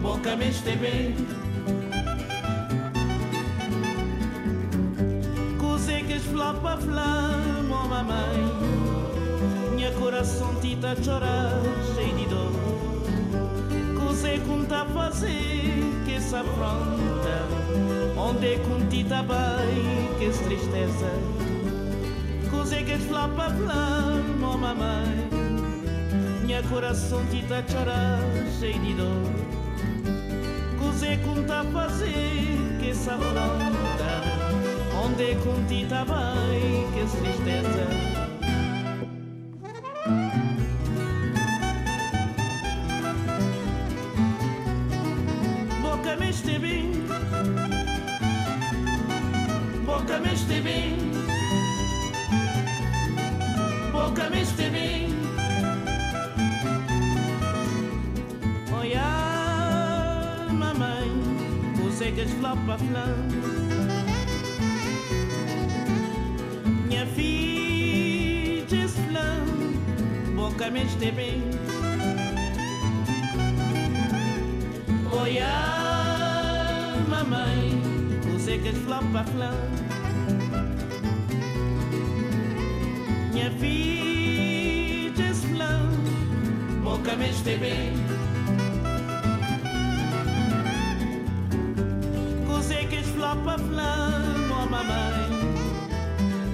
boca 0.00 0.36
me 0.36 0.48
esteve. 0.48 1.37
Flapa 6.38 6.76
flama, 6.76 7.82
oh 7.82 7.88
mamãe. 7.88 9.74
Minha 9.74 9.90
coração 9.90 10.54
tita 10.60 10.94
chorar, 11.02 11.60
cheio 11.96 12.14
de 12.14 12.26
dor. 12.26 12.52
Cosé 13.98 14.38
com 14.46 14.64
tá 14.64 14.86
fazer 14.86 15.82
que 16.06 16.14
essa 16.14 16.38
afronta. 16.38 17.42
Onde 18.16 18.56
com 18.58 18.86
tita 18.86 19.20
vai 19.24 19.66
que 20.20 20.30
tristeza. 20.44 21.10
Cosé 22.52 22.84
que 22.84 22.98
flapa 22.98 23.50
flama, 23.50 24.52
oh 24.54 24.56
mamãe. 24.56 25.28
Minha 26.44 26.62
coração 26.62 27.20
tita 27.32 27.64
chorar, 27.68 28.20
cheio 28.60 28.78
de 28.78 28.94
dor. 28.94 29.32
Cosé 30.78 31.16
com 31.16 31.42
tá 31.42 31.64
fazer 31.72 32.78
que 32.78 32.90
essa 32.90 33.14
afronta 33.14 34.37
onde 35.04 35.34
conti 35.36 35.86
tá 35.88 36.04
bem, 36.04 36.86
que 36.92 37.02
tristeza. 37.16 37.86
Boca 45.82 46.16
me 46.16 46.30
esteve, 46.30 46.92
boca 49.86 50.18
me 50.18 50.34
esteve, 50.34 50.96
boca 53.92 54.30
me 54.30 54.42
esteve. 54.42 55.08
Olha, 58.72 59.08
mamãe, 60.52 61.10
você 61.76 62.12
que 62.12 62.24
es 67.20 68.92
flapa 68.92 68.92
flan. 69.08 69.48
me 70.70 70.82
esté 70.82 71.10
bem. 71.10 71.42
Olha, 75.12 75.54
mamãe, 77.08 77.80
você 78.32 78.58
que 78.58 78.72
flop 78.72 79.16
a 79.16 79.24
flã. 79.24 79.52
Minha 83.32 83.50
filha 83.52 85.34
flã, 85.34 85.90
boca 86.82 87.16
me 87.16 87.28
bem. 87.56 87.92
Você 92.46 92.84
que 92.86 93.02
flop 93.02 93.48
a 93.48 93.58
flã, 93.58 94.22
oh 94.50 94.70
mamãe. 94.70 95.27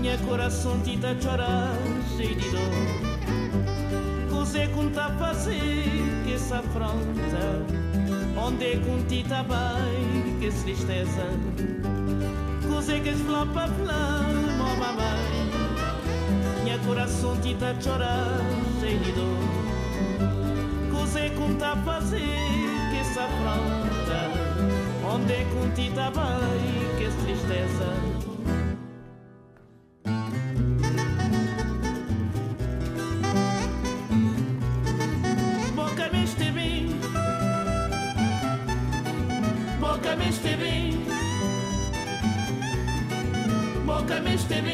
Minha 0.04 0.18
coração 0.18 0.78
tita 0.80 1.16
chorar, 1.18 1.72
cheio 2.14 2.34
de 2.36 2.50
dor. 2.50 2.60
Você 4.28 4.66
conta 4.66 5.08
fazer 5.18 5.82
que 6.26 6.34
essa 6.34 6.58
afronta 6.58 7.64
Onde 8.36 8.76
conti 8.80 9.24
tá 9.26 9.42
bem 9.42 10.38
que 10.40 10.50
tristeza. 10.62 11.24
Cosé 12.68 13.00
que 13.00 13.12
flopa 13.14 13.66
flama, 13.66 14.72
oh 14.72 14.76
mamãe. 14.76 15.50
Minha 16.64 16.78
coração 16.80 17.34
te 17.40 17.54
tá 17.54 17.74
chorar 17.80 18.40
cheio 18.80 18.98
de 18.98 19.12
dor. 19.12 20.98
Cosé 21.00 21.30
conta 21.30 21.76
fazer 21.76 22.20
que 22.90 22.98
essa 22.98 23.22
afronta 23.22 24.30
Onde 25.14 25.46
conti 25.46 25.90
tá 25.94 26.10
bem 26.10 26.98
que 26.98 27.08
tristeza 27.24 28.13
Boca 44.34 44.56
me 44.56 44.66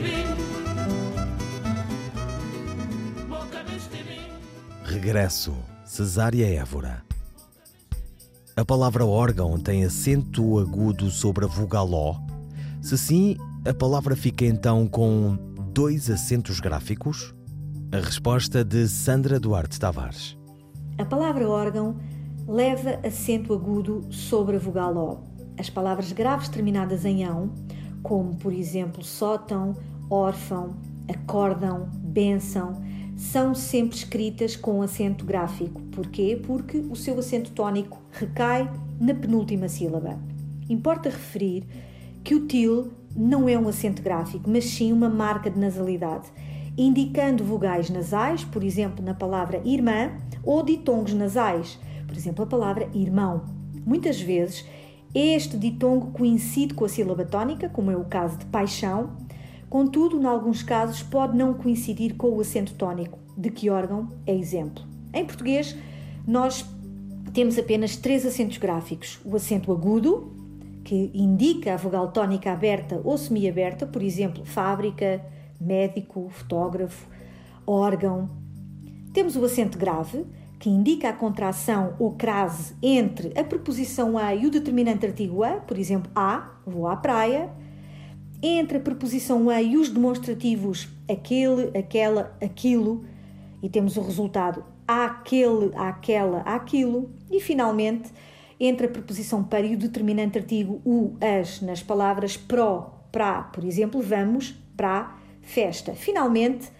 bem. 0.00 0.24
Boca 3.28 3.62
me 3.62 3.78
bem. 4.04 4.32
Regresso. 4.84 5.54
Cesária 5.84 6.52
Évora. 6.52 7.04
A 8.56 8.64
palavra 8.64 9.06
órgão 9.06 9.56
tem 9.56 9.84
acento 9.84 10.58
agudo 10.58 11.12
sobre 11.12 11.44
a 11.44 11.48
vogal 11.48 11.92
O. 11.92 12.16
Se 12.80 12.98
sim, 12.98 13.36
a 13.64 13.72
palavra 13.72 14.16
fica 14.16 14.44
então 14.44 14.88
com 14.88 15.36
dois 15.72 16.10
acentos 16.10 16.58
gráficos? 16.58 17.32
A 17.92 17.98
resposta 17.98 18.64
de 18.64 18.88
Sandra 18.88 19.38
Duarte 19.38 19.78
Tavares. 19.78 20.41
A 20.98 21.04
palavra 21.04 21.48
órgão 21.48 21.96
leva 22.46 22.98
acento 23.06 23.54
agudo 23.54 24.06
sobre 24.10 24.56
a 24.56 24.58
vogal 24.58 24.96
O. 24.96 25.18
As 25.58 25.70
palavras 25.70 26.12
graves 26.12 26.48
terminadas 26.48 27.04
em 27.04 27.24
ão, 27.24 27.50
como 28.02 28.34
por 28.36 28.52
exemplo 28.52 29.02
sótão, 29.02 29.74
órfão, 30.10 30.74
acórdão, 31.08 31.88
bênção, 31.94 32.82
são 33.16 33.54
sempre 33.54 33.96
escritas 33.96 34.56
com 34.56 34.82
acento 34.82 35.24
gráfico. 35.24 35.80
Porquê? 35.92 36.40
Porque 36.42 36.78
o 36.78 36.96
seu 36.96 37.18
acento 37.18 37.52
tónico 37.52 38.00
recai 38.10 38.70
na 39.00 39.14
penúltima 39.14 39.68
sílaba. 39.68 40.18
Importa 40.68 41.08
referir 41.08 41.64
que 42.24 42.34
o 42.34 42.46
til 42.46 42.92
não 43.14 43.48
é 43.48 43.58
um 43.58 43.68
acento 43.68 44.02
gráfico, 44.02 44.48
mas 44.48 44.64
sim 44.64 44.92
uma 44.92 45.08
marca 45.08 45.50
de 45.50 45.58
nasalidade, 45.58 46.28
indicando 46.76 47.44
vogais 47.44 47.90
nasais, 47.90 48.44
por 48.44 48.62
exemplo, 48.64 49.04
na 49.04 49.14
palavra 49.14 49.60
irmã, 49.64 50.12
ou 50.42 50.62
ditongos 50.62 51.12
nasais, 51.12 51.78
por 52.06 52.16
exemplo, 52.16 52.44
a 52.44 52.46
palavra 52.46 52.88
irmão. 52.94 53.42
Muitas 53.84 54.20
vezes 54.20 54.64
este 55.14 55.58
ditongo 55.58 56.10
coincide 56.12 56.72
com 56.72 56.86
a 56.86 56.88
sílaba 56.88 57.24
tónica, 57.24 57.68
como 57.68 57.90
é 57.90 57.96
o 57.96 58.04
caso 58.04 58.38
de 58.38 58.46
paixão, 58.46 59.10
contudo, 59.68 60.20
em 60.20 60.24
alguns 60.24 60.62
casos, 60.62 61.02
pode 61.02 61.36
não 61.36 61.52
coincidir 61.52 62.14
com 62.14 62.30
o 62.30 62.40
acento 62.40 62.72
tónico, 62.74 63.18
de 63.36 63.50
que 63.50 63.68
órgão 63.68 64.08
é 64.26 64.34
exemplo. 64.34 64.84
Em 65.12 65.26
português, 65.26 65.76
nós 66.26 66.64
temos 67.34 67.58
apenas 67.58 67.96
três 67.96 68.24
acentos 68.24 68.56
gráficos: 68.56 69.20
o 69.22 69.36
acento 69.36 69.70
agudo, 69.70 70.32
que 70.82 71.10
indica 71.12 71.74
a 71.74 71.76
vogal 71.76 72.10
tónica 72.10 72.50
aberta 72.50 73.00
ou 73.04 73.18
semiaberta, 73.18 73.86
por 73.86 74.02
exemplo, 74.02 74.44
fábrica, 74.46 75.24
médico, 75.62 76.28
fotógrafo, 76.30 77.08
órgão. 77.66 78.30
Temos 79.12 79.36
o 79.36 79.44
acento 79.44 79.78
grave, 79.78 80.26
que 80.58 80.70
indica 80.70 81.08
a 81.08 81.12
contração 81.12 81.94
ou 81.98 82.12
crase 82.12 82.74
entre 82.82 83.36
a 83.38 83.42
preposição 83.42 84.16
a 84.16 84.34
e 84.34 84.46
o 84.46 84.50
determinante 84.50 85.04
artigo 85.04 85.42
a, 85.42 85.52
por 85.56 85.76
exemplo, 85.76 86.10
a, 86.14 86.52
vou 86.66 86.86
à 86.86 86.96
praia, 86.96 87.50
entre 88.42 88.78
a 88.78 88.80
preposição 88.80 89.48
a 89.48 89.60
e 89.60 89.76
os 89.76 89.88
demonstrativos 89.88 90.88
aquele, 91.10 91.76
aquela, 91.76 92.36
aquilo, 92.40 93.04
e 93.62 93.68
temos 93.68 93.96
o 93.96 94.02
resultado 94.02 94.64
aquele, 94.86 95.70
aquela, 95.74 96.40
aquilo, 96.40 97.10
e 97.30 97.40
finalmente 97.40 98.12
entre 98.58 98.86
a 98.86 98.90
preposição 98.90 99.42
para 99.42 99.66
e 99.66 99.74
o 99.74 99.78
determinante 99.78 100.38
artigo 100.38 100.80
o, 100.84 101.16
as 101.20 101.60
nas 101.60 101.82
palavras 101.82 102.36
pró, 102.36 103.06
para, 103.10 103.42
por 103.42 103.64
exemplo, 103.64 104.00
vamos 104.00 104.54
para 104.76 105.18
festa. 105.42 105.92
Finalmente, 105.94 106.70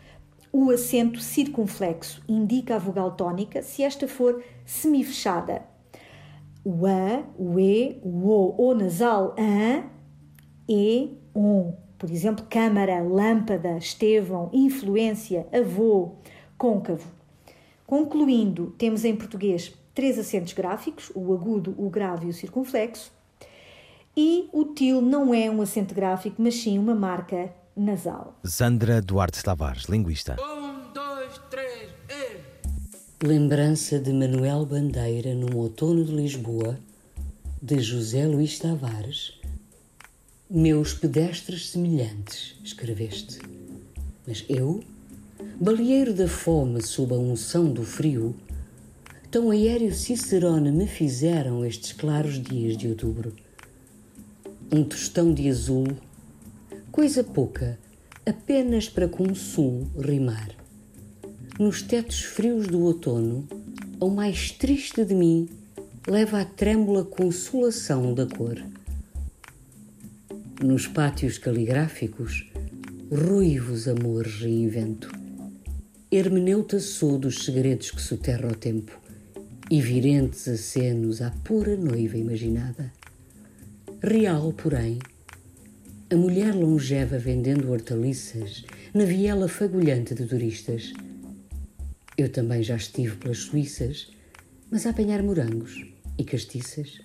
o 0.53 0.71
acento 0.71 1.21
circunflexo 1.21 2.23
indica 2.29 2.77
a 2.77 2.79
vogal 2.79 3.13
tónica 3.13 3.63
se 3.63 3.83
esta 3.83 4.07
for 4.07 4.43
semifechada. 4.65 5.63
O 6.65 6.87
a, 6.87 7.25
o 7.37 7.59
e, 7.59 7.99
o 8.03 8.29
o, 8.29 8.69
o 8.69 8.75
nasal 8.75 9.35
a, 9.39 9.85
e, 10.69 11.19
on. 11.35 11.75
Por 11.99 12.11
exemplo, 12.11 12.47
câmara, 12.49 13.01
lâmpada, 13.01 13.77
estevão, 13.79 14.51
influência, 14.53 15.47
avô, 15.53 16.17
côncavo. 16.59 17.09
Concluindo, 17.87 18.75
temos 18.79 19.05
em 19.05 19.15
português 19.15 19.73
três 19.95 20.19
acentos 20.19 20.53
gráficos, 20.53 21.13
o 21.15 21.33
agudo, 21.33 21.75
o 21.79 21.89
grave 21.89 22.27
e 22.27 22.31
o 22.31 22.33
circunflexo. 22.33 23.13
E 24.17 24.49
o 24.53 24.65
til 24.67 25.01
não 25.01 25.33
é 25.33 25.51
um 25.51 25.63
acento 25.63 25.95
gráfico, 25.95 26.37
mas 26.41 26.55
sim 26.55 26.79
uma 26.79 26.95
marca 26.95 27.53
nasal. 27.77 28.39
Sandra 28.45 29.01
Duarte 29.01 29.43
Tavares, 29.43 29.85
linguista. 29.85 30.37
Um, 30.41 30.93
dois, 30.93 31.41
três, 31.51 31.91
e... 32.09 33.27
Lembrança 33.27 33.99
de 33.99 34.13
Manuel 34.13 34.67
Bandeira 34.67 35.35
num 35.35 35.57
outono 35.57 36.05
de 36.05 36.13
Lisboa, 36.13 36.79
de 37.61 37.81
José 37.81 38.27
Luís 38.27 38.59
Tavares. 38.59 39.41
Meus 40.51 40.93
pedestres 40.95 41.71
semelhantes, 41.71 42.57
escreveste. 42.63 43.39
Mas 44.27 44.45
eu, 44.49 44.83
baleeiro 45.61 46.13
da 46.13 46.29
fome 46.29 46.83
sob 46.83 47.15
a 47.15 47.19
unção 47.19 47.73
do 47.73 47.85
frio, 47.85 48.37
Tão 49.33 49.51
aéreo 49.51 49.95
Cicerone 49.95 50.71
me 50.71 50.87
fizeram 50.87 51.65
estes 51.65 51.95
claros 51.95 52.39
dias 52.39 52.77
de 52.77 52.87
outubro. 52.87 53.35
Um 54.71 54.85
tostão 54.85 55.33
de 55.33 55.49
azul, 55.49 55.87
coisa 56.93 57.25
pouca, 57.25 57.79
apenas 58.27 58.87
para 58.87 59.09
com 59.09 59.35
sul 59.35 59.91
rimar. 59.99 60.51
Nos 61.59 61.81
tetos 61.81 62.21
frios 62.21 62.67
do 62.67 62.83
outono, 62.83 63.49
ao 63.99 64.11
mais 64.11 64.51
triste 64.51 65.03
de 65.03 65.15
mim, 65.15 65.49
leva 66.07 66.43
a 66.43 66.45
trêmula 66.45 67.03
consolação 67.03 68.13
da 68.13 68.27
cor. 68.27 68.63
Nos 70.63 70.87
pátios 70.87 71.39
caligráficos, 71.39 72.53
ruivos 73.11 73.89
amores 73.89 74.41
reinvento. 74.43 75.11
Hermeneuta 76.11 76.79
sou 76.79 77.19
dos 77.19 77.47
segredos 77.47 77.91
que 77.91 78.03
soterra 78.03 78.49
o 78.49 78.55
tempo 78.55 79.01
e 79.71 79.81
virentes 79.81 80.47
acenos 80.47 81.23
à 81.23 81.31
pura 81.31 81.75
noiva 81.75 82.19
imaginada. 82.19 82.93
Real, 84.03 84.53
porém, 84.53 84.99
a 86.13 86.17
mulher 86.17 86.55
longeva 86.55 87.17
vendendo 87.17 87.73
hortaliças 87.73 88.67
na 88.93 89.03
viela 89.07 89.49
fagulhante 89.49 90.15
de 90.15 90.27
turistas. 90.27 90.93
Eu 92.19 92.29
também 92.29 92.63
já 92.63 92.77
estive 92.77 93.17
pelas 93.17 93.39
Suíças, 93.39 94.11
mas 94.71 94.85
a 94.85 94.91
apanhar 94.91 95.23
morangos 95.23 95.87
e 96.19 96.23
castiças. 96.23 97.01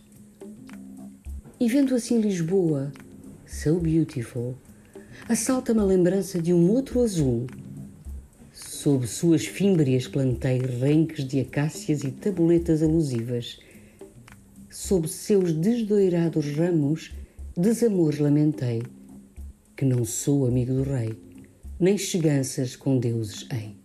E 1.57 1.69
vendo 1.69 1.95
assim 1.95 2.19
Lisboa, 2.19 2.91
so 3.45 3.79
beautiful, 3.79 4.57
assalta-me 5.29 5.79
a 5.79 5.85
lembrança 5.85 6.41
de 6.41 6.53
um 6.53 6.69
outro 6.69 7.01
azul 7.01 7.47
Sob 8.51 9.07
suas 9.07 9.45
fímbrias 9.45 10.05
plantei 10.07 10.59
renques 10.59 11.25
de 11.25 11.39
acácias 11.39 12.03
e 12.03 12.11
tabuletas 12.11 12.83
alusivas. 12.83 13.59
Sob 14.69 15.07
seus 15.07 15.53
desdoirados 15.53 16.45
ramos, 16.55 17.13
desamores 17.55 18.19
lamentei, 18.19 18.81
que 19.77 19.85
não 19.85 20.03
sou 20.03 20.47
amigo 20.47 20.73
do 20.73 20.81
rei, 20.81 21.15
nem 21.79 21.95
cheganças 21.99 22.75
com 22.75 22.97
deuses 22.97 23.47
hei. 23.51 23.77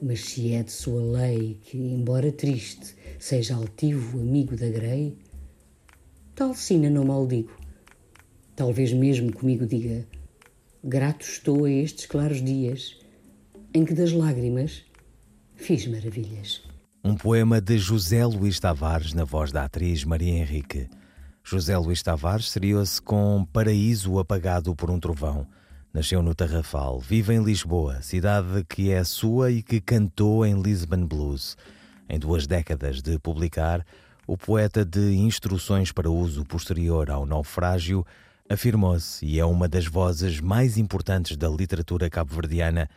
Mas 0.00 0.20
se 0.20 0.54
é 0.54 0.62
de 0.62 0.72
sua 0.72 1.02
lei 1.02 1.58
que, 1.62 1.76
embora 1.76 2.32
triste, 2.32 2.96
seja 3.18 3.54
altivo 3.54 4.18
amigo 4.18 4.56
da 4.56 4.70
grei, 4.70 5.18
tal 6.34 6.54
sina 6.54 6.88
não 6.88 7.04
maldigo. 7.04 7.54
Talvez 8.56 8.94
mesmo 8.94 9.30
comigo 9.30 9.66
diga: 9.66 10.06
Grato 10.82 11.26
estou 11.26 11.66
a 11.66 11.70
estes 11.70 12.06
claros 12.06 12.42
dias 12.42 12.98
em 13.74 13.84
que 13.84 13.92
das 13.92 14.12
lágrimas 14.12 14.84
fiz 15.54 15.86
maravilhas. 15.86 16.62
Um 17.04 17.14
poema 17.14 17.60
de 17.60 17.76
José 17.76 18.24
Luís 18.24 18.58
Tavares 18.58 19.12
na 19.12 19.24
voz 19.24 19.52
da 19.52 19.64
atriz 19.64 20.02
Maria 20.02 20.32
Henrique. 20.32 20.88
José 21.42 21.76
Luís 21.76 22.02
Tavares 22.02 22.50
seriou-se 22.50 23.00
com 23.00 23.46
Paraíso 23.52 24.18
apagado 24.18 24.74
por 24.76 24.90
um 24.90 25.00
trovão. 25.00 25.46
Nasceu 25.92 26.22
no 26.22 26.34
Tarrafal, 26.34 27.00
vive 27.00 27.34
em 27.34 27.42
Lisboa, 27.42 28.00
cidade 28.02 28.64
que 28.68 28.92
é 28.92 29.02
sua 29.02 29.50
e 29.50 29.62
que 29.62 29.80
cantou 29.80 30.46
em 30.46 30.60
Lisbon 30.60 31.04
Blues. 31.04 31.56
Em 32.08 32.18
duas 32.18 32.46
décadas 32.46 33.02
de 33.02 33.18
publicar, 33.18 33.84
o 34.26 34.36
poeta 34.36 34.84
de 34.84 35.16
instruções 35.16 35.90
para 35.90 36.08
uso 36.08 36.44
posterior 36.44 37.10
ao 37.10 37.26
naufrágio 37.26 38.06
afirmou-se 38.48 39.24
e 39.26 39.40
é 39.40 39.44
uma 39.44 39.68
das 39.68 39.86
vozes 39.86 40.40
mais 40.40 40.78
importantes 40.78 41.36
da 41.36 41.48
literatura 41.48 42.08
cabo-verdiana 42.08 42.88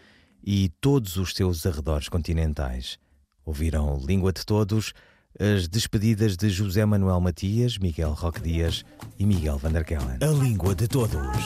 e 0.44 0.70
todos 0.82 1.18
os 1.18 1.34
seus 1.34 1.66
arredores 1.66 2.10
continentais. 2.10 3.00
Ouviram 3.46 3.98
Língua 3.98 4.32
de 4.32 4.46
Todos, 4.46 4.94
as 5.40 5.68
despedidas 5.68 6.38
de 6.38 6.50
José 6.50 6.86
Manuel 6.86 7.20
Matias, 7.20 7.78
Miguel 7.78 8.12
Roque 8.12 8.42
Dias 8.42 8.84
e 9.18 9.26
Miguel 9.26 9.58
Vanderkellen. 9.58 10.18
A 10.22 10.44
Língua 10.44 10.76
de 10.76 10.88
Todos. 10.88 11.38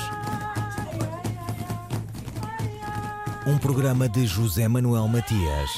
Um 3.46 3.58
programa 3.58 4.10
de 4.10 4.28
José 4.28 4.68
Manuel 4.68 5.08
Matias, 5.08 5.70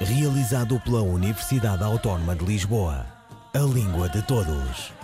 realizado 0.00 0.78
pela 0.80 1.02
Universidade 1.02 1.82
Autónoma 1.82 2.36
de 2.36 2.44
Lisboa. 2.44 3.06
a 3.52 3.58
língua 3.58 4.08
de 4.08 4.22
todos. 4.22 4.99